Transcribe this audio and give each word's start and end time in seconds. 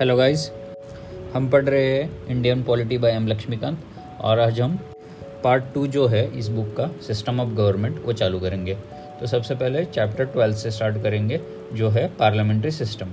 Hello 0.00 0.14
guys 0.16 0.42
हम 1.32 1.48
पढ़ 1.50 1.64
रहे 1.64 1.86
हैं 1.86 2.26
Indian 2.26 2.62
polity 2.64 2.98
by 2.98 3.12
M 3.12 3.26
Laxmikanth 3.28 3.80
और 4.20 4.38
आज 4.40 4.60
हम 4.60 4.78
पार्ट 5.42 5.64
टू 5.74 5.86
जो 5.86 6.06
है 6.06 6.22
इस 6.38 6.46
बुक 6.48 6.72
का 6.76 6.86
सिस्टम 7.06 7.40
ऑफ़ 7.40 7.48
गवर्नमेंट 7.48 7.98
वो 8.04 8.12
चालू 8.12 8.38
करेंगे। 8.40 8.74
तो 9.20 9.26
सबसे 9.26 9.54
पहले 9.54 9.84
चैप्टर 9.86 10.24
ट्वेल्थ 10.26 10.56
से 10.56 10.70
स्टार्ट 10.70 11.02
करेंगे, 11.02 11.40
जो 11.72 11.88
है 11.88 12.06
पार्लियामेंट्री 12.18 12.70
सिस्टम 12.70 13.10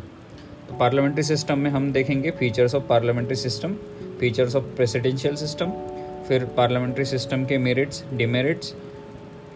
तो 0.70 0.78
पार्लियामेंट्री 0.80 1.24
सिस्टम 1.24 1.60
में 1.60 1.70
हम 1.72 1.92
देखेंगे 1.94 2.32
features 2.40 2.76
of 2.76 2.84
parliamentary 2.90 3.36
system 3.36 3.74
features 4.20 4.56
of 4.56 4.64
presidential 4.78 5.36
system 5.36 5.74
फिर 6.28 6.46
पार्लियामेंट्री 6.58 7.06
सिस्टम 7.06 7.46
के 7.46 7.58
मेरिट्स 7.58 8.04
डिमेरिट्स 8.14 8.74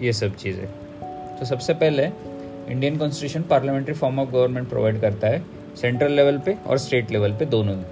ये 0.02 0.14
सब 0.14 0.36
चीज़ें। 0.36 0.66
तो 1.40 1.46
सबसे 1.46 1.74
पहले 1.76 2.10
Indian 2.70 2.98
constitution 2.98 3.48
parliamentary 3.50 3.96
form 3.96 4.20
of 4.20 4.30
government 4.32 4.70
provide 4.70 5.02
करता 5.02 5.28
है। 5.28 5.44
सेंट्रल 5.76 6.12
लेवल 6.12 6.38
पे 6.38 6.58
और 6.68 6.78
स्टेट 6.78 7.12
लेवल 7.12 7.32
पे 7.32 7.46
दोनों 7.46 7.76
में। 7.76 7.86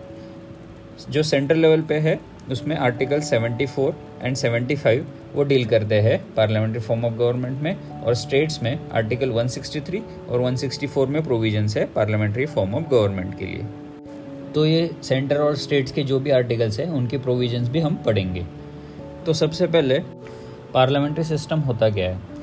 जो 1.09 1.23
सेंट्रल 1.23 1.57
लेवल 1.57 1.81
पे 1.81 1.95
है, 1.95 2.19
उसमें 2.51 2.75
आर्टिकल 2.77 3.19
74 3.21 3.93
एंड 4.23 4.35
75 4.35 5.05
वो 5.33 5.43
डील 5.43 5.65
करते 5.65 5.95
हैं 5.95 6.33
पार्लियामेंट्री 6.35 6.81
फॉर्म 6.81 7.05
ऑफ़ 7.05 7.13
गवर्नमेंट 7.13 7.61
में 7.61 8.01
और 8.01 8.13
स्टेट्स 8.13 8.63
में 8.63 8.89
आर्टिकल 8.89 9.31
163 9.31 10.01
और 10.29 10.41
164 10.41 11.07
में 11.07 11.23
प्रोविजंस 11.23 11.77
है 11.77 11.85
पार्लियामेंट्री 11.85 12.45
फॉर्म 12.45 12.75
ऑफ़ 12.75 12.83
गवर्नमेंट 12.83 13.39
के 13.39 13.45
लिए। 13.45 13.63
तो 14.55 14.65
ये 14.65 14.91
सेंटर 15.03 15.37
और 15.37 15.55
स्टेट्स 15.55 15.91
के 15.91 16.03
जो 16.03 16.19
भी 16.19 16.29
आर्टिकल्स 16.29 16.79
हैं, 16.79 16.87
उनके 16.87 17.17
प्रोविजंस 17.17 17.69
भी 17.69 17.79
हम 17.79 17.95
पढ़ेंगे। 17.95 18.45
तो 19.25 19.33
सबसे 19.33 19.67
पहले 19.67 19.99
पार्लियामेंट्री 20.73 21.23
सिस्टम 21.23 21.59
होता 21.59 21.89
क्या 21.89 22.09
है? 22.09 22.38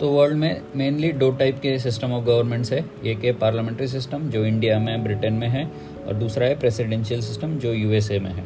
तो 0.00 0.08
वर्ल्ड 0.08 0.36
में 0.36 0.62
मेनली 0.76 1.10
दो 1.12 1.30
टाइप 1.30 1.58
के 1.58 1.78
सिस्टम 1.78 2.12
ऑफ़ 2.12 2.24
गवर्नमेंट्स 2.24 2.72
है। 2.72 2.78
एक 3.06 3.24
है 3.24 3.32
पार्लियामेंट्री 3.32 3.88
सिस्टम 3.88 4.22
जो 4.30 4.44
इंडिया 4.44 4.78
में 4.78 5.02
ब्रिटेन 5.04 5.32
में 5.32 5.48
है, 5.48 5.64
और 6.06 6.14
दूसरा 6.14 6.46
है 6.46 6.58
प्रेसिडेंशियल 6.58 7.20
सिस्टम 7.20 7.56
जो 7.56 7.72
यूएसए 7.72 8.18
में 8.18 8.30
है। 8.30 8.44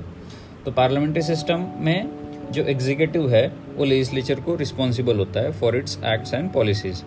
तो 0.64 0.70
पार्लियामेंट्री 0.70 1.22
सिस्टम 1.22 1.66
में 1.78 2.08
जो 2.52 2.62
एग्जीक्यूटिव 2.62 3.28
है, 3.30 3.46
वो 3.76 3.84
लेजिस्लेचर 3.84 4.40
को 4.40 4.54
रिस्पॉन्सिबल 4.54 5.18
होता 5.18 5.40
है 5.40 5.52
for 5.52 5.76
its 5.76 5.98
acts 6.04 6.34
and 6.34 6.50
policies 6.52 7.02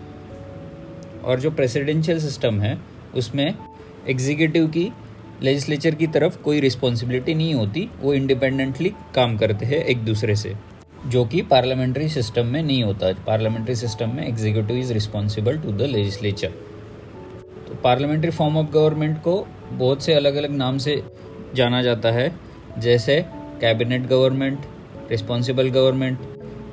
और 1.23 1.39
जो 1.39 1.52
प्रेसिडेंशियल 1.52 2.19
सिस्टम 2.19 2.61
है, 2.61 2.77
उसमें 3.16 3.53
एग्जीक्यूटिव 4.09 4.67
की 4.67 4.91
लेजिस्लेचर 5.44 5.95
की 5.95 6.07
तरफ़ 6.07 6.41
कोई 6.41 6.59
रिस्पॉन्सिबिलिटी 6.59 7.33
नहीं 7.33 7.53
होती, 7.53 7.89
वो 8.02 8.13
इंडिपेंडेंटली 8.13 8.94
काम 9.16 9.38
करते 9.38 9.66
हैं 9.66 9.83
एक 9.83 10.05
दूसरे 10.05 10.35
से। 10.35 10.55
जो 11.06 11.23
कि 11.26 11.42
पार्लियामेंट्री 11.42 12.08
सिस्टम 12.09 12.45
में 12.45 12.62
नहीं 12.62 12.84
होता। 12.84 13.12
पार्लियामेंट्री 13.28 13.76
सिस्टम 13.76 14.09
में 14.09 14.26
executive 14.28 14.78
is 14.78 14.94
responsible 14.94 15.58
to 15.58 15.72
the 15.72 15.81
legislature 15.81 16.48
तो 17.67 17.76
पार्लियामेंट्री 17.84 18.31
फॉर्म 18.31 18.58
ऑफ़ 18.58 18.72
गवर्नमेंट 18.72 19.18
को 19.18 19.36
बहुत 19.72 20.03
से 20.03 20.14
अलग 20.14 20.36
अलग 20.36 20.52
नाम 20.52 20.78
से 20.78 21.02
जाना 21.56 21.81
जाता 21.81 22.12
है। 22.12 22.31
जैसे 22.78 23.22
cabinet 23.62 24.08
government 24.08 24.66
responsible 25.12 25.70
government 25.70 26.20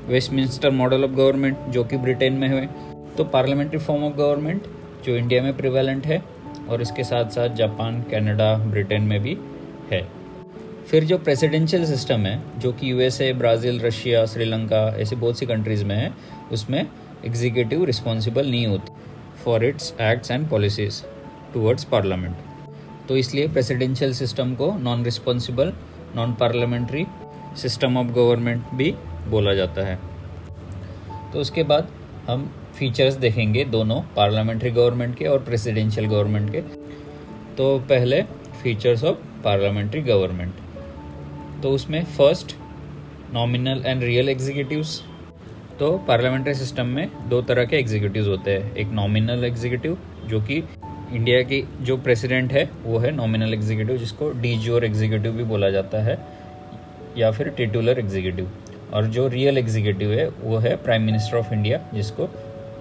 Westminster 0.09 0.71
model 0.71 1.05
of 1.05 1.11
government 1.11 1.59
जो 1.69 1.85
कि 1.85 1.97
ब्रिटेन 1.97 2.33
में 2.33 2.49
है 2.49 2.67
तो 3.17 3.25
पार्लियामेंट्री 3.25 3.79
फॉर्म 3.79 4.05
ऑफ़ 4.05 4.15
गवर्नमेंट 4.15 4.63
जो 5.07 5.17
इंडिया 5.17 5.43
में 5.43 5.57
प्रिवेलेंट 5.57 6.07
है 6.07 6.23
और 6.69 6.83
इसके 6.83 7.05
साथ 7.05 7.31
साथ 7.31 7.55
जापान 7.57 8.03
कनाडा 8.03 8.55
ब्रिटेन 8.67 9.03
में 9.03 9.21
भी 9.23 9.37
है। 9.93 10.01
फिर 10.91 11.05
जो 11.05 11.17
प्रेसिडेंशियल 11.19 11.85
सिस्टम 11.87 12.27
है, 12.27 12.61
जो 12.61 12.73
कि 12.73 12.91
यूएसए 12.91 13.33
ब्राज़ील 13.33 13.81
रशिया 13.81 14.25
श्रीलंका 14.27 14.83
ऐसी 14.99 15.17
बहुत 15.17 15.39
सी 15.39 15.47
कंट्रीज़ 15.47 15.85
में 15.85 15.95
है, 15.97 16.13
उसमें 16.53 16.87
एग्जीक्यूटिव 17.27 17.85
रिस्पॉन्सिबल 17.85 18.51
नहीं 18.51 18.67
होती 18.67 18.93
for 19.45 19.65
its 19.65 19.93
acts 20.01 20.31
and 20.31 20.49
policies 20.49 21.03
towards 21.55 21.85
parliament 21.85 22.37
तो 23.09 23.17
इसलिए 23.17 23.49
प्रेसिडेंशियल 23.49 24.13
सिस्टम 24.13 24.55
को 24.55 24.71
non 24.79 25.05
responsible 25.05 25.73
non 26.17 26.33
parliamentary 26.35 27.07
system 27.57 27.97
of 27.99 28.13
government 28.13 28.65
भी 28.75 28.91
बोला 29.29 29.55
जाता 29.55 29.87
है। 29.87 29.99
तो 31.33 31.41
उसके 31.41 31.63
बाद 31.63 31.89
हम 32.29 32.51
फीचर्स 32.79 33.15
देखेंगे 33.17 33.65
दोनों 33.67 34.01
पार्लियामेंट्री 34.17 34.71
गवर्नमेंट 34.71 35.17
के 35.19 35.27
और 35.27 35.39
प्रेसिडेंशियल 35.45 36.07
गवर्नमेंट 36.07 36.51
के। 36.53 36.61
तो 37.57 37.79
पहले 37.89 38.23
फीचर्स 38.63 39.05
ऑफ़ 39.05 39.17
पार्लियामेंट्री 39.45 40.03
गवर्नमेंट 40.03 40.53
तो 41.65 41.71
उसमें 41.71 42.05
first 42.07 42.55
nominal 43.35 43.83
and 43.87 44.03
real 44.03 44.29
executives 44.29 45.01
तो 45.79 45.87
पार्लियामेंट्री 46.09 46.55
सिस्टम 46.55 46.87
में 46.87 47.29
दो 47.29 47.41
तरह 47.43 47.65
के 47.65 47.77
एग्जीक्यूटिव्स 47.77 48.29
होते 48.29 48.51
हैं। 48.51 48.75
एक 48.77 48.89
नॉमिनल 48.89 49.45
एग्जीक्यूटिव 49.45 49.97
जो 50.29 50.41
कि 50.41 50.57
इंडिया 50.57 51.41
की 51.43 51.63
जो 51.81 51.97
प्रेसिडेंट 51.99 52.53
है, 52.53 52.69
वो 52.83 52.99
है 52.99 53.11
नॉमिनल 53.11 53.55
एग्जीक्यूटिव 53.55 53.97
जिसको 53.97 54.31
डी 54.33 54.57
ज़ोर 54.59 54.85
एग्जीक्यूटिव 54.85 55.33
भी 55.33 55.45
बोला 55.45 55.71
जाता 55.71 56.03
है, 56.05 56.19
या 57.19 57.31
फिर 57.31 57.49
टिटुलर 57.49 57.99
एग्जीक्यूटिव 57.99 58.51
और 58.93 59.07
जो 59.07 59.27
रियल 59.29 59.59
एग्जीक्यूटिव 59.59 60.13
है, 60.13 60.29
वो 60.29 60.59
है 60.59 60.77
प्राइम 60.77 61.03
मिनिस्टर 61.03 61.37
ऑफ़ 61.37 61.53
इंडिया 61.55 61.81
जिसको 61.95 62.29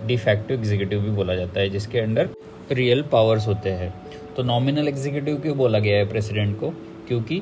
डिफैक्टिव 0.07 0.59
एग्जीक्यूटिव 0.59 0.99
भी 0.99 1.11
बोला 1.11 1.35
जाता 1.35 1.59
है, 1.59 1.69
जिसके 1.69 1.99
अंडर 1.99 2.29
रियल 2.71 3.05
पावर्स 3.11 3.47
होते 3.47 3.69
हैं। 3.71 3.93
तो 4.35 4.43
नॉमिनल 4.43 4.87
एग्जीक्यूटिव 4.87 5.41
क्यों 5.41 5.57
बोला 5.57 5.79
गया 5.79 5.97
है 5.97 6.09
प्रेसिडेंट 6.09 6.59
को? 6.59 6.73
क्योंकि 7.07 7.41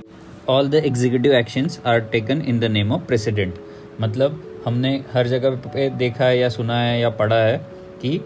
all 0.49 0.69
the 0.69 0.75
executive 0.75 1.33
actions 1.33 1.79
are 1.85 1.99
taken 2.11 2.41
in 2.41 2.59
the 2.59 2.63
name 2.63 2.91
of 2.91 3.01
president 3.01 3.55
मतलब 4.01 4.41
हमने 4.65 4.93
हर 5.13 5.27
जगह 5.27 5.55
पे 5.65 5.89
देखा 5.89 6.25
है 6.25 6.37
या 6.37 6.47
सुना 6.49 6.79
है 6.81 6.99
या 6.99 7.09
पढ़ा 7.09 7.35
है 7.35 7.57
कि 8.01 8.17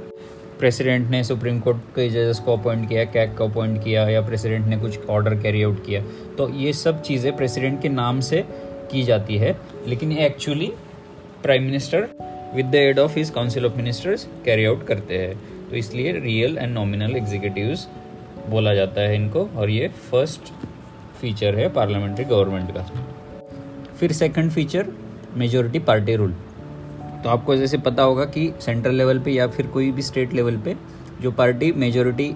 प्रेसिडेंट 0.59 1.09
ने 1.09 1.24
सुप्रीम 1.24 1.59
कोर्ट 1.59 1.78
के 1.96 2.08
जजेस 2.09 2.40
को 2.40 2.56
अपॉइंट 2.58 2.88
किया 2.90 3.03
कैक 3.06 3.36
को 3.38 3.48
अपॉइंट 3.48 3.84
किया 3.84 4.08
या 4.09 4.22
प्रेसिडेंट 4.22 4.68
ने 4.68 4.78
कुछ 4.78 5.08
ऑर्डर 5.09 5.36
कैरी 5.42 5.64
आउट 5.64 5.86
किया। 5.86 6.02
तो 6.38 6.50
ये 6.56 6.74
सब 6.74 7.02
चीज़ें 7.02 7.36
प्रेसिडेंट 7.38 7.81
के 7.81 7.90
नाम 7.90 8.20
से 8.20 8.44
की 8.92 9.03
जाती 9.03 9.38
है, 9.38 9.56
लेकिन 9.88 10.12
ये 10.12 10.26
actually 10.26 10.72
prime 11.44 11.64
minister 11.64 12.08
with 12.56 12.66
the 12.66 12.76
aid 12.76 13.00
of 13.00 13.18
his 13.18 13.30
council 13.30 13.66
of 13.66 13.76
ministers 13.78 14.28
carry 14.46 14.66
out 14.66 14.86
करते 14.88 15.18
हैं। 15.18 15.70
तो 15.70 15.76
इसलिए 15.76 16.12
रियल 16.20 16.58
एंड 16.58 16.74
नॉमिनल 16.74 17.16
एग्जीक्यूटिव्स 17.16 17.88
बोला 18.50 18.74
जाता 18.76 19.02
है 19.02 19.16
इनको, 19.16 19.50
और 19.56 19.70
ये 19.70 19.88
फ़र्स्ट 20.12 20.53
फीचर 21.25 21.56
है 21.56 21.68
पार्लियामेंट्री 21.74 22.25
गवर्नमेंट 22.25 22.72
का। 22.72 22.81
फिर 24.00 24.12
second 24.13 24.52
feature 24.52 24.88
majority 25.38 25.80
party 25.81 26.16
rule 26.16 26.31
तो 27.24 27.30
आपको 27.30 27.56
जैसे 27.56 27.78
पता 27.80 28.03
होगा 28.03 28.25
कि 28.28 28.52
सेंट्रल 28.62 28.96
लेवल 28.96 29.19
पे 29.19 29.31
या 29.31 29.47
फिर 29.47 29.68
कोई 29.68 29.91
भी 29.91 30.02
स्टेट 30.03 30.34
लेवल 30.34 30.58
पे 30.58 30.75
जो 31.22 31.31
पार्टी 31.34 31.72
मेजोरिटी 31.74 32.35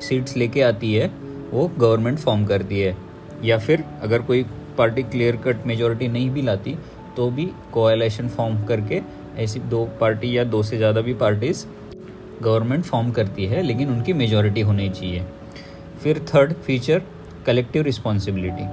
सीट्स 0.00 0.36
लेके 0.36 0.62
आती 0.62 0.92
है, 0.94 1.10
वो 1.50 1.66
गवर्नमेंट 1.78 2.18
फॉर्म 2.18 2.44
करती 2.46 2.80
है। 2.80 2.96
या 3.44 3.58
फिर 3.58 3.84
अगर 4.02 4.22
कोई 4.22 4.44
पार्टी 4.78 5.02
क्लियर 5.04 5.36
कट 5.44 5.66
मेजोरिटी 5.66 6.08
नहीं 6.08 6.30
भी 6.30 6.42
लाती 6.42 6.76
तो 7.16 7.30
भी 7.30 7.48
कोएलेशन 7.72 8.28
फॉर्म 8.30 8.64
करके 8.66 9.00
ऐसी 9.38 9.60
दो 9.70 9.84
पार्टी 10.00 10.36
या 10.36 10.44
दो 10.46 10.62
से 10.62 10.76
ज़्यादा 10.76 11.00
भी 11.00 11.14
पार्टीज़ 11.16 11.64
गवर्नमेंट 12.42 12.84
फॉर्म 12.84 13.10
करती 13.12 13.46
है, 13.46 13.62
लेकिन 13.62 13.88
उनकी 13.90 14.12
मेजोरिटी 14.14 14.60
होनी 14.62 14.88
चाहिए। 14.90 15.24
फिर 16.02 16.18
थर्ड 16.28 16.52
फीचर 16.56 17.02
कलेक्टिव 17.48 17.82
रिस्पॉन्सिबिलिटी 17.82 18.66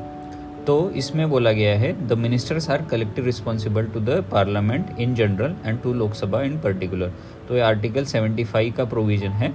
तो 0.65 0.75
इसमें 0.95 1.29
बोला 1.29 1.51
गया 1.51 1.77
है 1.79 1.91
the 2.07 2.13
ministers 2.17 2.69
are 2.69 2.81
collective 2.91 3.25
responsible 3.25 3.85
to 3.85 3.99
the 4.01 4.23
parliament 4.31 4.99
in 4.99 5.13
general 5.15 5.55
and 5.65 5.81
to 5.81 5.93
Lok Sabha 5.93 6.41
in 6.43 6.57
particular 6.59 7.11
तो 7.47 7.55
ये 7.55 7.61
आर्टिकल 7.61 8.05
75 8.05 8.71
का 8.77 8.85
प्रोविज़न 8.85 9.31
है। 9.33 9.53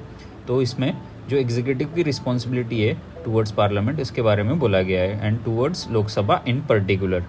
तो 0.49 0.61
इसमें 0.63 0.93
जो 1.29 1.37
एग्जीक्यूटिव 1.37 1.89
की 1.95 2.03
रिस्पॉन्सिबिलिटी 2.03 2.81
है 2.83 2.95
टूवर्ड्स 3.25 3.53
पार्लियामेंट 3.53 4.01
इसके 4.01 4.23
बारे 4.23 4.43
में 4.43 4.59
बोला 4.59 4.83
गया 4.83 5.01
है 5.03 5.27
and 5.27 5.43
towards 5.45 5.87
Lok Sabha 5.91 6.41
in 6.49 6.61
particular 6.69 7.25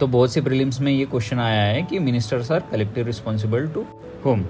तो 0.00 0.06
बहुत 0.06 0.32
से 0.32 0.40
प्रीलिम्स 0.40 0.80
में 0.80 0.90
ये 0.92 1.04
क्वेश्चन 1.06 1.38
आया 1.40 1.62
है 1.62 1.82
कि 1.82 1.98
ministers 2.00 2.52
are 2.52 2.62
collective 2.70 3.06
responsible 3.06 3.66
to 3.74 3.84
whom 4.24 4.44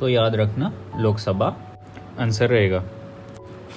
तो 0.00 0.08
याद 0.08 0.34
रखना 0.36 0.72
लोकसभा 0.98 1.56
आंसर 2.20 2.48
रहेगा। 2.48 2.82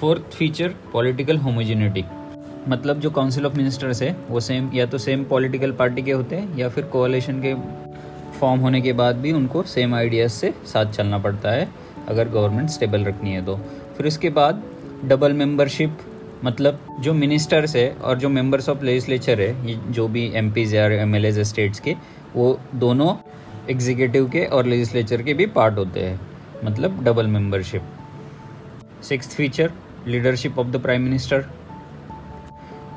Fourth 0.02 0.22
feature, 0.22 0.74
political 0.94 1.38
homogeneity. 1.38 2.04
मतलब 2.68 3.00
जो 3.00 3.10
काउंसिल 3.10 3.46
ऑफ़ 3.46 3.58
मिनिस्टर्स 3.58 4.02
है, 4.02 4.16
वो 4.30 4.40
सेम 4.40 4.70
या 4.74 4.86
तो 4.86 4.98
सेम 4.98 5.24
पॉलिटिकल 5.24 5.72
पार्टी 5.72 6.02
के 6.02 6.12
होते 6.12 6.36
हैं, 6.36 6.58
या 6.58 6.70
फिर 6.70 6.84
कोalition 6.96 7.42
के 7.46 7.54
फॉर्म 8.40 8.62
होने 8.62 8.82
के 8.82 8.94
बाद 8.94 9.16
भी 9.16 9.32
उनको 9.32 9.64
सेम 9.64 9.94
आइडियाज़ 9.96 10.32
से 10.32 10.54
साथ 10.66 10.86
चलना 10.86 11.18
पड़ता 11.18 11.52
है, 11.52 11.68
अगर 12.08 12.30
गवर्नमेंट 12.30 12.70
स्टेबल 12.70 13.04
रखनी 13.04 13.34
है 13.34 13.46
तो। 13.46 13.56
फिर 13.98 14.08
उसके 14.08 14.30
बाद 14.30 14.64
डबल 15.06 15.34
मेंबरशिप 15.34 15.98
मतलब 16.44 16.80
जो 17.00 17.14
मिनिस्टर्स 17.14 17.76
है 17.76 17.90
और 17.94 18.18
जो 18.18 18.30
मेंबर्स 18.30 18.70
ऑफ़ 18.70 18.84
लेजिस्लेचर 18.84 19.42
है, 19.42 19.70
ये 19.70 19.80
जो 19.90 20.08
भी 20.08 20.26
एम 20.36 20.54
या 20.58 20.86
एम 21.02 21.16
एल 21.16 21.44
स्टेट्स 21.44 21.80
के, 21.80 21.96
वो 22.36 22.60
दोनों 22.76 23.16
एग्जीक्यूटिव 23.70 24.30
के 24.30 24.46
और 24.46 24.66
लेजिस्लेचर 24.66 25.22
के 25.22 25.34
भी 25.34 25.46
पार्ट 25.52 25.78
होते 25.78 26.00
हैं 26.00 26.20
मतलब 26.66 27.04
double 27.04 27.28
membership 27.28 27.84
six 29.04 29.36
feature 29.36 29.72
leadership 30.08 30.60
of 30.60 30.68
the 30.68 30.82
prime 30.82 31.02
minister 31.02 31.42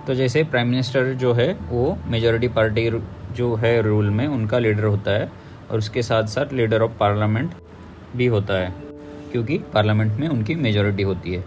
तो 0.06 0.14
जैसे 0.14 0.42
प्राइम 0.44 0.68
मिनिस्टर 0.68 1.12
जो 1.14 1.32
है, 1.32 1.52
वो 1.52 1.96
मेजॉरिटी 2.06 2.48
पार्टी 2.48 2.90
जो 3.36 3.54
है 3.54 3.80
रूल 3.82 4.10
में 4.10 4.26
उनका 4.26 4.58
लीडर 4.58 4.84
होता 4.84 5.10
है 5.10 5.30
और 5.70 5.78
उसके 5.78 6.02
साथ 6.02 6.26
साथ 6.26 6.52
लीडर 6.52 6.82
ऑफ़ 6.82 6.90
पार्लियामेंट 6.90 7.54
भी 8.16 8.26
होता 8.26 8.54
है, 8.54 8.72
क्योंकि 9.32 9.58
पार्लियामेंट 9.74 10.18
में 10.20 10.28
उनकी 10.28 10.54
मेजॉरिटी 10.56 11.02
होती 11.02 11.34
है। 11.34 11.44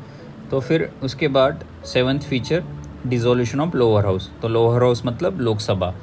तो 0.52 0.60
फिर 0.60 0.90
उसके 1.04 1.28
बाद 1.30 1.66
seventh 1.86 2.24
feature 2.24 2.64
dissolution 3.08 3.60
of 3.60 3.76
lower 3.78 4.06
house 4.06 4.30
तो 4.42 4.48
लोअर 4.48 4.84
हाउस 4.84 5.06
मतलब 5.06 5.40
लोकसभा 5.42 5.94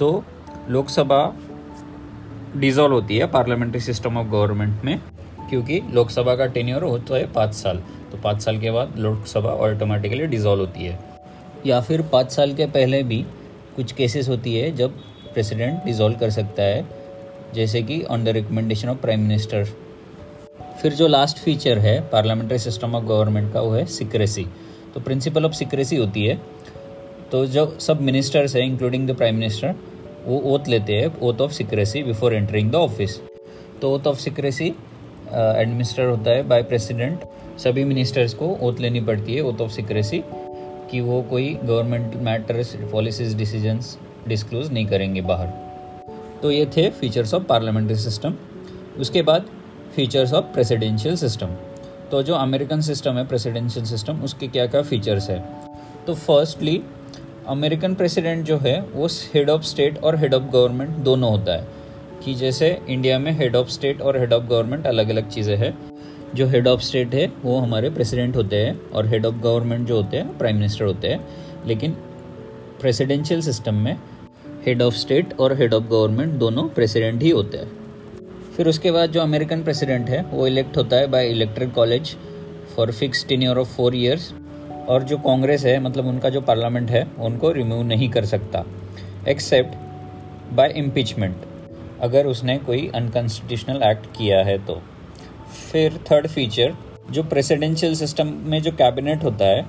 तो 0.00 0.24
लोकसभा 0.68 1.20
डिजोल्व 2.56 2.94
होती 2.94 3.18
है 3.18 3.26
पार्लियामेंट्री 3.26 3.80
सिस्टम 3.80 4.16
ऑफ़ 4.16 4.26
गवर्नमेंट 4.26 4.84
में, 4.84 5.00
क्योंकि 5.50 5.82
लोकसभा 5.92 6.34
का 6.36 6.46
टेन्योर 6.48 6.84
होता 6.84 7.16
है 7.16 7.32
पाँच 7.32 7.54
साल। 7.54 7.82
तो 8.12 8.18
पाँच 8.18 8.42
साल 8.42 8.58
के 8.58 8.70
बाद 8.70 8.98
लोकसभा 8.98 9.50
ऑटोमेटिकली 9.50 10.26
डिजोल्व 10.26 10.60
होती 10.60 10.84
है। 10.84 10.98
या 11.66 11.80
फिर 11.80 12.02
पाँच 12.12 12.30
साल 12.32 12.54
के 12.54 12.66
पहले 12.68 13.02
भी 13.02 13.24
कुछ 13.76 13.92
केसेस 13.92 14.28
होती 14.28 14.54
है 14.56 14.70
जब 14.76 14.98
प्रेसिडेंट 15.32 15.84
डिजोल्व 15.84 16.18
कर 16.18 16.30
सकता 16.30 16.62
है, 16.62 16.84
जैसे 17.54 17.82
कि 17.82 18.02
on 18.04 18.24
the 18.24 18.28
recommendation 18.30 18.88
of 18.88 18.98
prime 18.98 19.20
minister 19.20 19.64
फिर 20.82 20.92
जो 20.92 21.06
लास्ट 21.08 21.38
फीचर 21.38 21.78
है 21.78 22.00
पार्लियामेंट्री 22.08 22.58
सिस्टम 22.58 22.94
ऑफ़ 22.94 23.04
गवर्नमेंट 23.04 23.52
का, 23.52 23.60
वो 23.60 23.70
है 23.72 23.84
सिक्रेसी 23.86 24.46
तो 24.94 25.00
प्रिंसिपल 25.00 25.44
ऑफ़ 25.44 25.52
सिक्रेसी 25.54 25.96
होती 25.96 26.24
है। 26.26 26.40
तो 27.32 27.44
जो 27.46 27.66
सब 27.80 28.00
मिनिस्टर्स 28.00 28.56
हैं 28.56 28.62
इंक्लूडिंग 28.64 29.08
द 29.08 29.16
प्राइम 29.16 29.34
मिनिस्टर 29.34 29.74
वो 30.24 30.40
ओथ 30.52 30.68
लेते 30.68 30.92
हैं 30.92 31.14
oath 31.20 31.40
of 31.40 31.52
secrecy 31.52 32.02
before 32.02 32.34
entering 32.34 32.70
the 32.70 32.74
office 32.76 33.20
तो 33.82 33.92
ओथ 33.94 34.06
ऑफ़ 34.06 34.18
सिक्रेसी 34.20 34.66
एडमिनिस्टर 34.66 36.04
होता 36.04 36.30
है 36.30 36.42
बाय 36.48 36.62
प्रेसिडेंट 36.64 37.24
सभी 37.58 37.84
मिनिस्टर्स 37.84 38.34
को 38.34 38.46
ओथ 38.62 38.80
लेनी 38.80 39.00
पड़ती 39.00 39.34
है 39.34 39.42
ओथ 39.42 39.60
ऑफ़ 39.60 39.70
सिक्रेसी 39.70 40.22
कि 40.90 41.00
वो 41.00 41.22
कोई 41.22 41.54
government 41.64 42.14
matters 42.14 42.76
policies 42.92 43.36
decisions 43.36 43.98
disclose 44.28 44.72
नहीं 44.72 44.86
करेंगे 44.86 45.20
बाहर। 45.20 45.46
तो 46.42 46.50
ये 46.50 46.66
थे 46.66 46.90
फीचर्स 46.90 47.34
ऑफ़ 47.34 47.42
पार्लियामेंट्री 47.42 47.96
सिस्टम 47.96 48.34
उसके 49.00 49.22
बाद 49.22 49.46
फीचर्स 49.96 50.32
ऑफ़ 50.32 50.44
प्रेसिडेंशियल 50.44 51.16
सिस्टम 51.16 51.46
तो 52.10 52.22
जो 52.22 52.34
अमेरिकन 52.34 52.80
सिस्टम 52.80 53.14
है 53.14 53.26
प्रेसिडेंशियल 53.26 53.86
सिस्टम 53.86 54.20
उसके 54.20 54.48
क्या 54.48 54.66
क्या 54.66 54.82
फीचर्स 54.82 55.30
है? 55.30 55.38
तो 56.06 56.14
फर्स्टली 56.14 56.82
अमेरिकन 57.48 57.94
प्रेसिडेंट 57.94 58.44
जो 58.46 58.58
है, 58.58 58.80
वो 58.80 59.06
हेड 59.34 59.50
ऑफ़ 59.50 59.62
स्टेट 59.62 59.98
और 59.98 60.16
हेड 60.16 60.34
ऑफ़ 60.34 60.42
गवर्नमेंट 60.42 60.90
दोनों 60.90 61.30
होता 61.30 61.52
है। 61.52 61.66
कि 62.24 62.34
जैसे 62.34 62.80
इंडिया 62.88 63.18
में 63.18 63.32
हेड 63.32 63.56
ऑफ़ 63.56 63.68
स्टेट 63.68 64.00
और 64.00 64.18
हेड 64.18 64.32
ऑफ़ 64.32 64.44
गवर्नमेंट 64.44 64.86
अलग 64.86 65.08
अलग 65.08 65.28
चीज़ें 65.28 65.56
हैं 65.56 65.95
जो 66.34 66.46
हेड 66.46 66.68
ऑफ़ 66.68 66.80
स्टेट 66.80 67.14
है, 67.14 67.32
वो 67.42 67.58
हमारे 67.58 67.90
प्रेसिडेंट 67.90 68.36
होते 68.36 68.56
हैं 68.56 68.90
और 68.90 69.06
हेड 69.06 69.26
ऑफ़ 69.26 69.34
गवर्नमेंट 69.34 69.88
जो 69.88 69.96
होते 69.96 70.16
हैं 70.16 70.38
प्राइम 70.38 70.56
मिनिस्टर 70.56 70.84
होते 70.84 71.08
हैं। 71.08 71.28
लेकिन 71.66 71.92
प्रेसिडेंशियल 72.80 73.40
सिस्टम 73.40 73.74
में 73.74 73.98
हेड 74.66 74.82
ऑफ़ 74.82 74.94
स्टेट 74.94 75.40
और 75.40 75.56
हेड 75.56 75.74
ऑफ़ 75.74 75.84
गवर्नमेंट 75.84 76.32
दोनों 76.32 76.68
प्रेसिडेंट 76.68 77.22
ही 77.22 77.30
होते 77.30 77.58
हैं। 77.58 77.70
फिर 78.56 78.68
उसके 78.68 78.90
बाद 78.90 79.10
जो 79.10 79.20
अमेरिकन 79.20 79.62
प्रेसिडेंट 79.62 80.08
है, 80.08 80.22
वो 80.22 80.46
इलेक्ट 80.46 80.76
होता 80.76 80.96
है 80.96 81.06
by 81.06 81.28
electric 81.28 81.72
college 81.72 82.16
for 82.76 82.92
fix 82.92 83.26
tenure 83.26 83.58
of 83.58 83.76
four 83.76 83.96
years 83.96 84.32
और 84.88 85.02
जो 85.02 85.18
कांग्रेस 85.18 85.64
है 85.64 85.80
मतलब 85.80 86.06
उनका 86.06 86.28
जो 86.28 86.40
पार्लियामेंट 86.40 86.90
है, 86.90 87.06
उनको 87.18 87.52
रिमूव 87.52 87.82
नहीं 87.82 88.08
कर 88.08 88.24
सकता। 88.24 88.64
एक्सेप्ट 89.28 89.74
बाय 90.54 90.72
इम्पीचमेंट 90.76 91.36
अगर 92.00 92.26
उसने 92.26 92.58
कोई 92.58 92.90
अनकॉन्स्टिट्यूशनल 92.94 93.82
एक्ट 93.82 94.06
किया 94.06 94.38
है 94.38 94.66
तो। 94.66 94.82
फिर 95.56 96.00
थर्ड 96.10 96.26
फीचर 96.26 96.74
जो 97.10 97.22
प्रेसिडेंशियल 97.22 97.94
सिस्टम 97.94 98.26
में 98.26 98.62
जो 98.62 98.72
कैबिनेट 98.72 99.24
होता 99.24 99.44
है, 99.44 99.66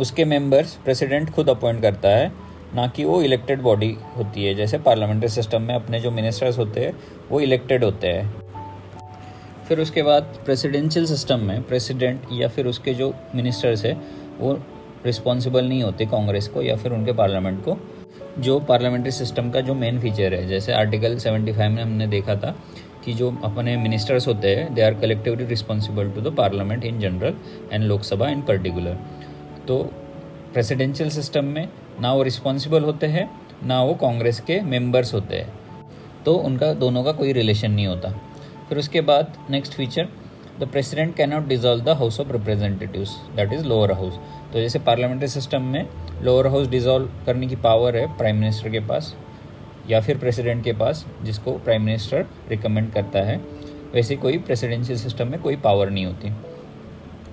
उसके 0.00 0.24
मेंबर्स 0.24 0.74
प्रेसिडेंट 0.74 1.30
खुद 1.30 1.50
अपॉइंट 1.50 1.82
करता 1.82 2.08
है, 2.08 2.32
ना 2.74 2.86
कि 2.86 3.04
वो 3.04 3.22
इलेक्टेड 3.22 3.60
बॉडी 3.60 3.96
होती 4.16 4.44
है। 4.44 4.54
जैसे 4.54 4.78
पार्लियामेंट्री 4.78 5.28
सिस्टम 5.28 5.62
में 5.62 5.74
अपने 5.74 6.00
जो 6.00 6.10
मिनिस्टर्स 6.10 6.58
होते 6.58 6.80
हैं, 6.80 6.92
वो 7.30 7.40
इलेक्टेड 7.40 7.84
होते 7.84 8.08
हैं। 8.08 8.34
फिर 9.68 9.80
उसके 9.80 10.02
बाद 10.02 10.22
प्रेसिडेंशियल 10.22 11.06
सिस्टम 11.06 11.40
में 11.40 11.62
प्रेसिडेंट 11.62 12.20
या 12.32 12.48
फिर 12.48 12.66
उसके 12.66 12.94
जो 12.94 13.14
मिनिस्टर्स 13.34 13.84
है, 13.84 14.00
वो 14.38 14.62
रिस्पॉन्सिबल 15.06 15.64
नहीं 15.64 15.82
होते 15.82 16.06
कांग्रेस 16.06 16.48
को 16.48 16.62
या 16.62 16.76
फिर 16.76 16.92
उनके 16.92 17.12
पार्लियामेंट 17.12 17.64
को। 17.64 17.78
जो 18.38 18.60
पार्लियामेंट्री 18.60 19.10
सिस्टम 19.10 19.50
का 19.50 19.60
जो 19.60 19.74
मेन 19.74 20.00
फीचर 20.00 20.34
है, 20.34 20.48
जैसे 20.48 20.72
आर्टिकल 20.72 21.18
75 21.18 21.68
में 21.68 21.82
हमने 21.82 22.06
देखा 22.06 22.34
था 22.36 22.56
कि 23.06 23.12
जो 23.14 23.30
अपने 23.44 23.76
मिनिस्टर्स 23.76 24.26
होते 24.28 24.54
हैं 24.56 24.72
they 24.74 24.82
are 24.82 24.94
collectively 25.00 25.44
responsible 25.46 26.10
to 26.10 26.20
the 26.20 26.34
parliament 26.36 26.84
in 26.84 27.00
general 27.00 27.34
and 27.72 27.84
Lok Sabha 27.84 28.28
in 28.28 28.42
particular 28.42 28.98
तो 29.68 29.82
प्रेसिडेंशियल 30.54 31.10
सिस्टम 31.10 31.44
में 31.44 31.68
ना 32.00 32.12
वो 32.12 32.22
रिस्पॉन्सिबल 32.22 32.84
होते 32.84 33.06
हैं, 33.06 33.28
ना 33.64 33.82
वो 33.82 33.94
कांग्रेस 33.94 34.40
के 34.40 34.60
मेंबर्स 34.62 35.12
होते 35.14 35.36
हैं। 35.36 35.52
तो 36.24 36.34
उनका 36.46 36.72
दोनों 36.74 37.02
का 37.04 37.12
कोई 37.12 37.32
रिलेशन 37.32 37.70
नहीं 37.70 37.86
होता। 37.86 38.10
फिर 38.68 38.78
उसके 38.78 39.00
बाद 39.00 39.32
next 39.50 39.74
feature 39.74 40.08
the 40.60 40.68
president 40.68 41.14
can 41.16 41.30
not 41.30 41.46
dissolve 41.48 41.84
the 41.84 41.96
house 41.98 42.20
of 42.20 42.32
representatives 42.32 43.16
that 43.36 43.52
is 43.52 43.64
lower 43.64 43.92
house 43.92 44.18
तो 44.52 44.60
जैसे 44.60 44.78
पार्लियामेंट्री 44.78 45.28
सिस्टम 45.28 45.62
में 45.72 45.86
लोअर 46.22 46.46
हाउस 46.46 46.68
डिजॉल्व 46.68 47.10
करने 47.26 47.46
की 47.46 47.56
पावर 47.64 47.96
है 47.96 48.06
प्राइम 48.18 48.36
मिनिस्टर 48.36 48.70
के 48.70 48.80
पास 48.88 49.14
या 49.90 50.00
फिर 50.00 50.18
प्रेसिडेंट 50.18 50.64
के 50.64 50.72
पास, 50.72 51.04
जिसको 51.22 51.52
प्राइम 51.58 51.82
मिनिस्टर 51.82 52.26
रिकमेंड 52.48 52.92
करता 52.92 53.18
है, 53.18 53.36
वैसे 53.94 54.16
कोई 54.16 54.38
प्रेसिडेंशियल 54.38 54.98
सिस्टम 54.98 55.28
में 55.28 55.40
कोई 55.42 55.56
पावर 55.56 55.90
नहीं 55.90 56.06
होती। 56.06 56.32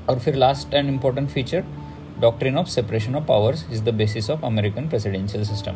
और 0.10 0.20
फिर 0.20 0.36
last 0.36 0.74
and 0.74 0.90
important 0.90 1.30
feature 1.30 1.64
doctrine 2.20 2.58
of 2.58 2.68
separation 2.68 3.16
of 3.16 3.24
powers 3.24 3.66
is 3.72 3.84
the 3.84 3.94
basis 3.94 4.30
of 4.30 4.46
American 4.46 4.90
presidential 4.90 5.44
system 5.44 5.72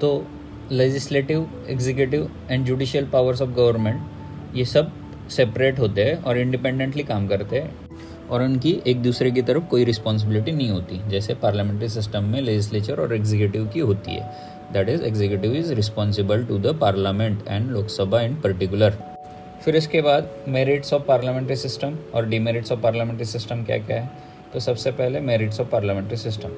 तो 0.00 0.26
legislative 0.72 1.64
executive 1.68 2.30
and 2.50 2.64
judicial 2.66 3.06
powers 3.06 3.42
of 3.42 3.50
government 3.50 4.56
ये 4.56 4.64
सब 4.64 4.92
सेपरेट 5.30 5.78
होते 5.78 6.04
हैं 6.04 6.22
और 6.22 6.38
इंडिपेंडेंटली 6.38 7.02
काम 7.02 7.26
करते 7.28 7.60
हैं। 7.60 7.70
और 8.30 8.42
उनकी 8.42 8.70
एक 8.86 9.02
दूसरे 9.02 9.30
की 9.30 9.42
तरफ़ 9.42 9.64
कोई 9.64 9.84
रिस्पॉन्सिबिलिटी 9.84 10.52
नहीं 10.52 10.70
होती, 10.70 11.00
जैसे 11.08 11.34
पार्लियामेंट्री 11.34 11.88
सिस्टम 11.88 12.24
में 12.24 12.40
लेजिस्लेचर 12.40 13.00
और 13.00 13.14
एग्जीक्यूटिव 13.14 13.66
की 13.66 13.80
होती 13.80 14.12
है। 14.12 14.30
That 14.72 14.88
is 14.88 15.02
executive 15.04 15.54
is 15.54 15.72
responsible 15.74 16.44
to 16.44 16.58
the 16.58 16.76
parliament 16.80 17.48
and 17.48 17.70
Lok Sabha 17.70 18.20
in 18.20 18.34
particular 18.40 18.98
फिर 19.64 19.76
इसके 19.76 20.00
बाद 20.02 20.30
मेरिट्स 20.48 20.92
ऑफ़ 20.92 21.02
पार्लियामेंट्री 21.02 21.56
सिस्टम 21.56 21.96
और 22.14 22.28
डीमेरिट्स 22.28 22.72
ऑफ़ 22.72 22.80
पार्लियामेंट्री 22.80 23.26
सिस्टम 23.26 23.62
क्या 23.64 23.78
क्या 23.78 24.00
है? 24.00 24.10
तो 24.52 24.60
सबसे 24.60 24.90
पहले 24.92 25.20
मेरिट्स 25.20 25.60
ऑफ़ 25.60 25.68
पार्लियामेंट्री 25.68 26.16
सिस्टम 26.16 26.48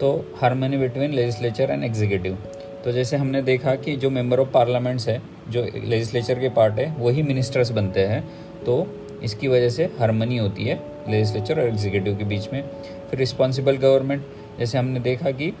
तो 0.00 0.12
harmony 0.40 0.76
between 0.76 1.12
legislature 1.12 1.70
and 1.70 1.84
executive 1.84 2.38
तो 2.84 2.92
जैसे 2.92 3.16
हमने 3.16 3.40
देखा 3.42 3.74
कि 3.76 3.96
जो 3.96 4.10
मेंबर 4.10 4.40
ऑफ़ 4.40 4.48
पार्लियामेंट्स 4.48 5.08
है, 5.08 5.20
जो 5.48 5.62
लेजिस्लेचर 5.62 6.38
के 6.40 6.48
पार्ट 6.48 6.78
है, 6.78 6.94
वही 6.98 7.22
मिनिस्टर्स 7.22 7.70
बनते 7.70 8.00
हैं। 8.00 8.22
तो 8.66 8.86
इसकी 9.22 9.48
वजह 9.48 9.68
से 9.68 9.84
हारमनी 9.98 10.36
होती 10.36 10.64
है 10.64 10.76
लेजिस्लेचर 11.08 11.60
और 11.60 11.68
एग्जीक्यूटिव 11.68 12.16
के 12.16 12.24
बीच 12.24 12.48
में। 12.52 12.62
फिर 13.10 13.18
रिस्पॉन्सिबल 13.18 13.76
गवर्नमेंट 13.76 14.22
जैसे 14.58 14.78
हमने 14.78 15.00
देखा 15.00 15.30
कि 15.30 15.52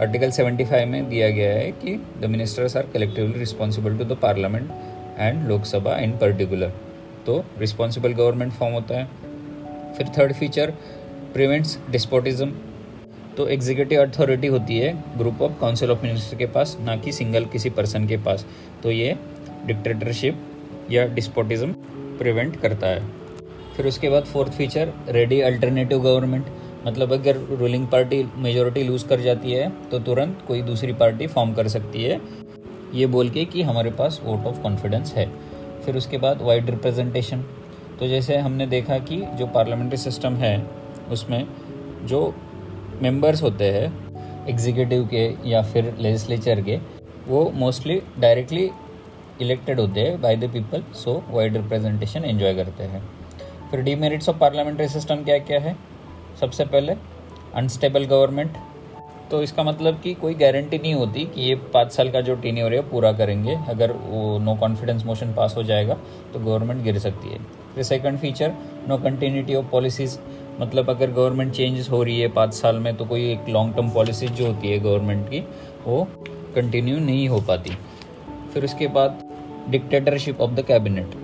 आर्टिकल 0.00 0.30
75 0.30 0.84
में 0.86 1.08
दिया 1.08 1.28
गया 1.30 1.52
है 1.52 1.70
कि 1.72 1.94
the 2.20 2.24
ministers 2.24 2.76
are 2.76 2.86
collectively 2.94 3.38
responsible 3.38 3.98
to 3.98 4.04
the 4.04 4.16
parliament 4.22 4.70
and 5.18 5.46
Lok Sabha 5.48 5.96
in 5.98 6.12
particular 6.18 6.72
तो 7.26 7.44
रिस्पॉन्सिबल 7.58 8.12
गवर्नमेंट 8.12 8.52
फॉर्म 8.52 8.74
होता 8.74 8.98
है। 8.98 9.04
फिर 9.94 10.08
थर्ड 10.18 10.32
फीचर 10.32 10.70
प्रिवेंट्स 11.34 11.78
डिस्पोटिज्म 11.90 12.50
तो 13.36 13.46
एग्जीक्यूटिव 13.48 14.02
अथॉरिटी 14.02 14.46
होती 14.46 14.78
है 14.78 14.92
group 15.18 15.42
of 15.42 15.52
council 15.60 15.90
of 15.90 16.02
minister 16.02 16.36
के 16.36 16.46
पास, 16.46 16.76
ना 16.80 16.96
कि 16.96 17.12
सिंगल 17.12 17.44
किसी 17.44 17.70
पर्सन 17.70 18.06
के 18.06 18.16
पास। 18.16 18.46
तो 18.82 18.90
ये 18.90 19.16
डिक्टेटरशिप 19.66 20.40
या 20.90 21.06
डिस्पोटिज्म 21.06 21.72
प्रिवेंट 22.18 22.60
करता 22.60 22.86
है। 22.86 23.06
फिर 23.76 23.86
उसके 23.86 24.08
बाद 24.08 24.24
fourth 24.24 24.52
feature 24.52 24.92
ready 25.08 25.40
alternative 25.40 26.02
government 26.02 26.46
मतलब 26.86 27.12
अगर 27.12 27.36
रूलिंग 27.50 27.86
पार्टी 27.88 28.22
मेजोरिटी 28.36 28.82
लूज़ 28.82 29.06
कर 29.08 29.20
जाती 29.20 29.52
है 29.52 29.68
तो 29.90 29.98
तुरंत 29.98 30.44
कोई 30.48 30.62
दूसरी 30.62 30.92
पार्टी 30.92 31.26
फॉर्म 31.26 31.52
कर 31.54 31.68
सकती 31.68 32.02
है। 32.02 32.20
ये 32.94 33.06
बोल 33.06 33.30
के 33.30 33.44
कि 33.44 33.62
हमारे 33.62 33.90
पास 33.90 34.20
वोट 34.24 34.46
ऑफ़ 34.46 34.60
कॉन्फिडेंस 34.62 35.12
है। 35.14 35.26
फिर 35.84 35.96
उसके 35.96 36.18
बाद 36.18 36.42
वाइड 36.42 36.70
रिप्रेजेंटेशन 36.70 37.44
तो 38.00 38.06
जैसे 38.08 38.36
हमने 38.36 38.66
देखा 38.66 38.98
कि 39.00 39.16
जो 39.38 39.46
पार्लियामेंट्री 39.46 39.98
सिस्टम 39.98 40.34
है, 40.34 40.56
उसमें 41.10 41.46
जो 42.04 42.34
मेंबर्स 43.02 43.42
होते 43.42 43.70
हैं 43.70 44.46
एग्जीक्यूटिव 44.48 45.06
के 45.06 45.50
या 45.50 45.62
फिर 45.62 45.94
लेजिस्लेचर 45.98 46.60
के, 46.60 46.76
वो 47.28 47.50
मोस्टली 47.54 48.00
डायरेक्टली 48.18 48.70
इलेक्टेड 49.40 49.80
होते 49.80 50.00
हैं 50.00 50.20
by 50.20 50.36
the 50.36 50.50
people 50.52 50.82
so 50.94 51.22
wide 51.30 51.56
representation 51.56 52.24
enjoy 52.24 52.54
करते 52.54 52.84
हैं। 52.84 53.02
फिर 53.70 53.80
डीमेरिट्स 53.82 54.28
ऑफ़ 54.28 54.38
पार्लियामेंट्री 54.38 54.88
सिस्टम 54.88 55.24
क्या 55.24 55.38
क्या 55.40 55.60
है? 55.60 55.76
सबसे 56.40 56.64
पहले 56.64 56.92
अनस्टेबल 57.54 58.04
गवर्नमेंट 58.04 58.56
तो 59.30 59.42
इसका 59.42 59.62
मतलब 59.62 60.00
कि 60.00 60.12
कोई 60.14 60.34
गारंटी 60.34 60.78
नहीं 60.78 60.94
होती 60.94 61.24
कि 61.24 61.42
ये 61.42 61.54
पाँच 61.74 61.92
साल 61.92 62.10
का 62.10 62.20
जो 62.20 62.34
टीनियर 62.36 62.74
है 62.74 62.80
पूरा 62.90 63.12
करेंगे। 63.12 63.54
अगर 63.68 63.92
वो 63.92 64.38
नो 64.38 64.54
कॉन्फिडेंस 64.56 65.04
मोशन 65.06 65.32
पास 65.34 65.54
हो 65.56 65.62
जाएगा 65.62 65.94
तो 66.32 66.38
गवर्नमेंट 66.40 66.82
गिर 66.84 66.98
सकती 66.98 67.28
है। 67.28 67.38
फिर 67.74 67.84
second 67.84 68.18
feature 68.18 68.52
no 68.88 68.98
continuity 68.98 69.54
of 69.54 69.66
policies 69.66 70.18
मतलब 70.60 70.90
अगर 70.90 71.10
गवर्नमेंट 71.10 71.52
चेंजेस 71.52 71.90
हो 71.90 72.02
रही 72.02 72.20
है 72.20 72.28
पाँच 72.28 72.54
साल 72.54 72.76
में 72.76 72.94
तो 72.96 73.04
कोई 73.04 73.30
एक 73.32 73.48
लॉन्ग 73.48 73.74
टर्म 73.76 73.90
पॉलिसी 73.90 74.28
जो 74.28 74.46
होती 74.46 74.70
है 74.70 74.78
गवर्नमेंट 74.80 75.28
की, 75.28 75.40
वो 75.86 76.06
कंटिन्यू 76.54 76.98
नहीं 77.00 77.28
हो 77.28 77.40
पाती। 77.40 77.76
फिर 78.52 78.64
उसके 78.64 78.86
बाद 78.88 79.18
डिक्टेटरशिप 79.70 80.40
ऑफ़ 80.40 80.50
द 80.50 80.64
कैबिनेट 80.64 81.14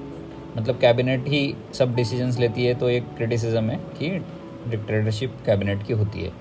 मतलब 0.57 0.79
कैबिनेट 0.81 1.29
ही 1.29 1.43
सब 1.75 1.95
डिसीजंस 1.95 2.39
लेती 2.39 2.65
है 2.65 2.75
तो 2.75 2.89
एक 2.89 3.05
क्रिटिसिज्म 3.17 3.71
है 3.71 3.77
कि 3.99 4.09
डिक्टेटरशिप 4.71 5.37
कैबिनेट 5.47 5.87
की 5.87 5.93
होती 5.93 6.23
है। 6.23 6.33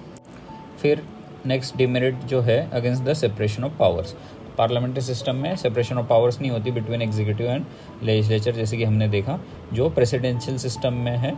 फिर 0.82 1.04
नेक्स्ट 1.46 1.78
डिमेरिट 1.78 2.24
जो 2.26 2.42
है 2.42 2.60
against 2.72 3.04
the 3.04 3.14
separation 3.14 3.64
of 3.64 3.78
powers 3.80 4.16
parliamentary 4.58 5.02
system 5.02 5.36
में 5.36 5.56
सेपरेशन 5.56 5.98
ऑफ़ 5.98 6.08
पावर्स 6.08 6.40
नहीं 6.42 6.52
होती 6.52 6.72
बिटवीन 6.72 7.02
एग्जीक्यूटिव 7.02 7.48
एंड 7.48 7.66
लेजिस्लेचर 8.04 8.56
जैसे 8.56 8.78
कि 8.78 8.84
हमने 8.84 9.08
देखा, 9.08 9.40
जो 9.74 9.90
प्रेसिडेंशियल 9.90 10.58
सिस्टम 10.58 10.94
में 10.96 11.16
है 11.18 11.32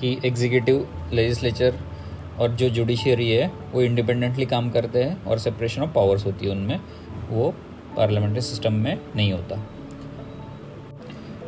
कि 0.00 0.16
एग्जीक्यूटिव 0.24 0.86
लेजिस्लेचर 1.12 1.78
और 2.38 2.50
जो 2.50 2.68
जुडिशियरी 2.68 3.30
है, 3.30 3.50
वो 3.72 3.82
इंडिपेंडेंटली 3.82 4.46
काम 4.46 4.70
करते 4.70 5.02
हैं 5.02 5.24
और 5.24 5.38
सेपरेशन 5.38 5.82
ऑफ़ 5.82 5.90
पावर्स 5.90 6.26
होती 6.26 6.46
है 6.46 6.52
उनमें, 6.52 6.80
वो 7.30 7.50
पार्लियामेंट्री 7.96 8.40
सिस्टम 8.40 8.72
में 8.74 8.96
नहीं 9.16 9.32
होता। 9.32 9.56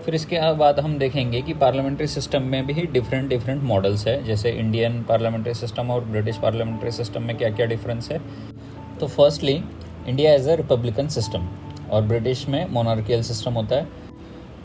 फिर 0.04 0.14
इसके 0.14 0.54
बाद 0.54 0.80
हम 0.80 0.99
देखेंगे 0.99 1.42
कि 1.42 1.54
पार्लियामेंट्री 1.54 2.06
सिस्टम 2.06 2.42
में 2.42 2.66
भी 2.66 2.75
डिफरेंट 2.75 3.28
डिफरेंट 3.28 3.62
मॉडल्स 3.62 4.06
है। 4.09 4.25
जैसे 4.25 4.50
इंडियन 4.50 5.02
पार्लियामेंट्री 5.02 5.54
सिस्टम 5.54 5.90
और 5.90 6.04
ब्रिटिश 6.04 6.38
पार्लियामेंट्री 6.38 6.90
सिस्टम 6.90 7.23
में 7.23 7.37
क्या 7.37 7.50
क्या 7.50 7.66
डिफरेंस 7.66 8.11
है? 8.11 8.21
तो 9.00 9.06
firstly 9.06 9.62
India 10.09 10.32
as 10.35 10.49
a 10.49 10.54
republican 10.54 11.09
system 11.09 11.49
और 11.90 12.02
ब्रिटिश 12.02 12.49
में 12.49 12.66
मोनार्कियल 12.71 13.23
सिस्टम 13.23 13.52
होता 13.52 13.76
है। 13.76 13.87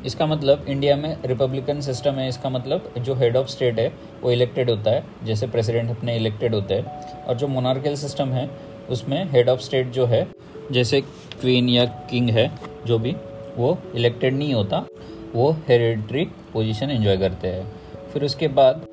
इसका 0.06 0.26
मतलब 0.26 0.66
इंडिया 0.68 0.96
में 0.96 1.18
रिपब्लिकन 1.26 1.82
सिस्टम 1.82 2.12
है। 2.12 2.30
इसका 2.30 2.50
मतलब 2.50 2.94
जो 2.98 3.16
हेड 3.16 3.38
ऑफ़ 3.38 3.48
स्टेट 3.48 3.80
है, 3.80 3.94
वो 4.22 4.32
इलेक्टेड 4.32 4.70
होता 4.70 4.92
है। 4.92 5.04
जैसे 5.24 5.48
प्रेसिडेंट 5.48 5.90
अपने 5.90 6.16
इलेक्टेड 6.16 6.56
होते 6.56 6.74
हैं। 6.74 7.14
और 7.24 7.36
जो 7.36 7.48
मोनार्कियल 7.48 7.96
सिस्टम 7.96 8.30
है, 8.30 8.50
उसमें 8.90 9.32
हेड 9.32 9.50
ऑफ़ 9.50 9.60
स्टेट 9.60 9.88
जो 9.88 10.06
है, 10.06 10.28
जैसे 10.72 11.02
क्वीन 11.42 11.70
या 11.70 11.86
किंग 11.86 12.30
है, 12.30 12.52
जो 12.86 13.00
भी, 13.00 13.16
वो 13.58 13.78
इलेक्टेड 13.96 14.34
नहीं 14.34 14.54
होता। 14.54 14.87
वो 15.36 15.52
हेरिडिटरी 15.52 16.26
पोजीशन 16.54 16.90
एंजॉय 16.90 17.18
करते 17.18 17.48
हैं। 17.48 17.72
फिर 18.14 18.24
उसके 18.24 18.48
बाद 18.48 18.86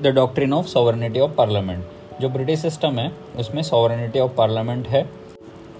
the 0.00 0.06
doctrine 0.06 0.52
of 0.52 0.66
sovereignty 0.66 1.20
of 1.20 1.30
parliament 1.30 1.84
जो 2.20 2.28
ब्रिटिश 2.28 2.58
सिस्टम 2.58 2.98
है, 2.98 3.12
उसमें 3.38 3.62
सॉवरनिटी 3.62 4.18
ऑफ़ 4.18 4.32
पार्लियामेंट 4.32 4.88
है 4.88 5.10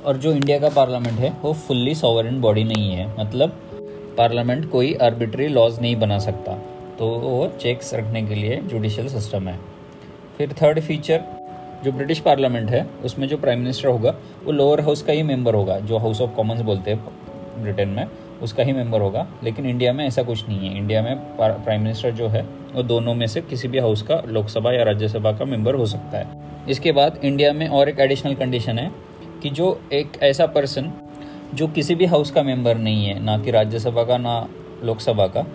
और 0.07 0.17
जो 0.17 0.33
इंडिया 0.33 0.59
का 0.59 0.69
पार्लियामेंट 0.69 1.19
है, 1.19 1.33
वो 1.43 1.53
फुल्ली 1.53 1.95
सॉवरन 1.95 2.41
बॉडी 2.41 2.65
नहीं 2.65 2.91
है। 2.91 3.21
मतलब 3.21 3.49
पार्लियामेंट 4.19 4.71
कोई 4.71 4.95
आर्बिट्री 4.95 5.49
लॉज 5.49 5.81
नहीं 5.81 5.97
बना 5.97 6.19
सकता। 6.19 6.59
तो 6.99 7.09
वो 7.09 7.53
चेक्स 7.61 7.95
रखने 7.95 8.23
के 8.23 8.35
लिए 8.35 8.57
जुडिशल 8.57 9.07
सिस्टम 9.07 9.49
है। 9.49 9.59
फिर 10.39 10.53
थर्ड 10.53 10.81
फीचर 10.81 11.23
जो 11.85 11.93
ब्रिटिश 11.93 12.19
पार्लियामेंट 12.19 12.71
है, 12.71 12.87
उसमें 13.05 13.29
जो 13.29 13.37
प्राइम 13.37 13.59
मिनिस्टर 13.59 13.89
होगा, 13.89 14.15
वो 14.45 14.53
लोअर 14.53 14.81
हाउस 14.81 15.03
का 15.03 15.13
ही 15.13 15.23
मेंबर 15.23 15.55
होगा, 15.55 15.79
जो 15.79 15.99
हाउस 15.99 16.21
ऑफ़ 16.21 16.31
कॉमन्स 16.31 16.61
बोलते 16.61 16.91
हैं 16.91 17.05
ब्रिटेन 17.63 17.89
में। 17.89 18.07
उसका 18.45 18.63
ही 18.63 18.73
मेंबर 18.73 19.01
होगा। 19.01 19.27
लेकिन 19.45 19.67
इंडिया 19.67 19.93
में 19.93 20.07
ऐसा 20.07 20.23
कुछ 20.23 20.49
नहीं 20.49 20.69
है। 20.69 20.77
इंडिया 20.77 21.03
में 21.03 21.17
प्राइम 21.17 21.83
मिनिस्टर 21.83 22.11
जो 22.11 22.29
है, 22.29 22.47
वो 22.75 22.83
दोनों 22.83 23.15
में 23.15 23.27
से 23.27 23.41
किसी 23.41 23.69
भी 23.69 23.79
हाउस 23.79 24.03
का, 24.03 24.23
लोकसभा 24.27 24.73
या 24.73 24.83
राज्यसभा 24.83 25.33
का 25.33 25.45
मेंबर 25.45 25.75
हो 25.75 25.87
सकता 25.87 26.19
है। 26.19 26.27
इसके 26.69 26.93
बाद 26.93 27.21
इंडिया 27.25 27.53
में 27.53 27.69
और 27.69 27.89
एक 27.89 28.01
एडिशनल 28.01 28.35
कंडीशन 28.35 28.79
है 28.79 28.91
कि 29.43 29.51
जो 29.51 29.83
एक 29.93 30.13
ऐसा 30.23 30.47
पर्सन 30.47 30.93
जो 31.55 31.67
किसी 31.67 31.95
भी 31.95 32.05
हाउस 32.05 32.31
का 32.31 32.43
मेंबर 32.43 32.79
नहीं 32.79 33.07
है, 33.07 33.23
ना 33.23 33.39
कि 33.39 33.51
राज्यसभा 33.51 34.05
का, 34.05 34.19
ना 34.19 34.49
लोकसभा 34.85 35.27
का, 35.27 35.47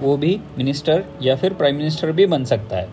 वो 0.00 0.16
भी 0.16 0.40
मिनिस्टर 0.58 1.04
या 1.22 1.36
फिर 1.36 1.54
प्राइम 1.54 1.76
मिनिस्टर 1.76 2.12
भी 2.12 2.26
बन 2.26 2.44
सकता 2.44 2.76
है। 2.76 2.88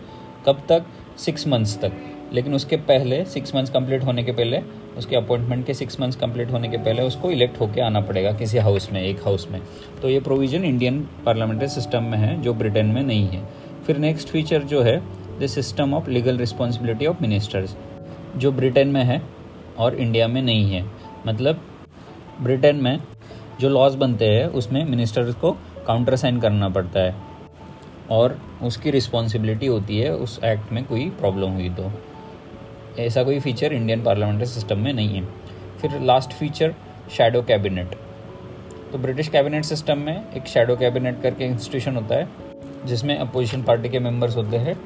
कब 0.46 0.62
तक? 0.68 0.84
सिक्स 1.18 1.48
मंथ्स 1.48 1.80
तक। 1.80 1.92
लेकिन 2.32 2.54
उसके 2.54 2.76
पहले 2.76 3.24
सिक्स 3.24 3.54
मंथ्स 3.54 3.70
कंप्लीट 3.70 4.04
होने 4.04 4.24
के 4.24 4.32
पहले, 4.32 4.60
उसके 4.96 5.16
अपॉइंटमेंट 5.16 5.66
के 5.66 5.74
सिक्स 5.74 6.00
मंथ्स 6.00 6.16
कंप्लीट 6.16 6.50
होने 6.50 6.68
के 6.68 6.76
पहले 6.76 7.02
उसको 7.02 7.30
इलेक्ट 7.30 7.60
होकर 7.60 7.80
आना 7.80 8.00
पड़ेगा 8.00 8.32
किसी 8.32 8.58
हाउस 8.58 8.92
में, 8.92 9.02
एक 9.02 9.18
हाउस 9.24 9.48
में। 9.50 9.62
तो 10.02 10.08
ये 10.08 10.20
प्रोविज़न 10.20 10.64
इंडियन 10.64 11.08
पार्लियामेंट्री 11.26 11.68
सिस्टम 11.68 12.02
में 12.02 12.18
है, 12.18 12.42
जो 12.42 12.54
ब्रिटेन 12.54 12.86
में 12.86 13.02
नहीं 13.02 13.28
है। 13.28 13.48
फिर 13.86 13.96
नेक्स्ट 13.96 14.28
फीचर 14.28 14.62
जो 14.62 14.82
है 14.82 15.02
the 15.40 15.46
system 15.46 15.94
of 15.94 16.10
legal 16.10 16.38
responsibility 16.38 17.06
of 17.06 17.16
ministers 17.22 17.76
जो 18.36 18.52
ब्रिटेन 18.52 18.88
में 18.88 19.04
है 19.04 19.22
और 19.78 19.94
इंडिया 19.94 20.28
में 20.28 20.42
नहीं 20.42 20.70
है। 20.70 20.86
मतलब 21.26 21.60
ब्रिटेन 22.42 22.76
में 22.76 22.98
जो 23.60 23.68
लॉज 23.68 23.94
बनते 23.94 24.24
हैं, 24.24 24.46
उसमें 24.46 24.84
मिनिस्टर्स 24.84 25.34
को 25.34 25.52
काउंटर 25.86 26.16
साइन 26.16 26.40
करना 26.40 26.68
पड़ता 26.68 27.00
है। 27.00 27.14
और 28.10 28.38
उसकी 28.62 28.90
रिस्पॉन्सिबिलिटी 28.90 29.66
होती 29.66 29.98
है, 29.98 30.14
उस 30.14 30.40
एक्ट 30.44 30.72
में 30.72 30.84
कोई 30.84 31.10
प्रॉब्लम 31.10 31.48
हुई 31.48 31.68
तो। 31.68 31.92
ऐसा 32.98 33.22
कोई 33.22 33.40
फीचर 33.40 33.72
इंडियन 33.72 34.02
पार्लियामेंट्री 34.02 34.46
सिस्टम 34.46 34.78
में 34.78 34.92
नहीं 34.92 35.16
है। 35.16 35.24
फिर 35.80 36.00
लास्ट 36.00 36.32
फीचर 36.32 36.74
शेडो 37.16 37.42
कैबिनेट 37.42 37.94
तो 38.92 38.98
ब्रिटिश 38.98 39.28
कैबिनेट 39.28 39.64
सिस्टम 39.64 39.98
में 39.98 40.32
एक 40.32 40.46
शेडो 40.46 40.76
कैबिनेट 40.76 41.22
करके 41.22 41.44
इंस्टीट्यूशन 41.44 41.96
होता 41.96 42.14
है, 42.14 42.28
जिसमें 42.84 43.16
अपोजिशन 43.18 43.62
पार्टी 43.62 43.88
के 43.88 43.98
मेंबर्स 43.98 44.36
होते 44.36 44.56
हैं, 44.56 44.76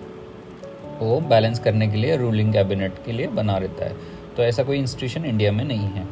वो 1.01 1.21
बैलेंस 1.21 1.59
करने 1.59 1.89
के 1.89 1.97
लिए 1.97 2.17
रूलिंग 2.17 2.53
कैबिनेट 2.53 2.95
के 3.07 3.13
लिए 3.13 3.27
बना 3.27 3.57
रहता 3.57 3.85
है। 3.85 3.97
तो 4.37 4.43
ऐसा 4.43 4.63
कोई 4.63 4.79
इंस्टीट्यूशन 4.79 5.25
इंडिया 5.25 5.53
में 5.53 5.65
नहीं 5.65 5.89
है। 5.89 6.07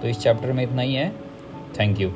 तो 0.00 0.08
इस 0.08 0.20
चैप्टर 0.20 0.52
में 0.52 0.62
इतना 0.64 0.82
ही 0.82 0.94
है। 0.94 1.10
Thank 1.80 2.00
you 2.00 2.12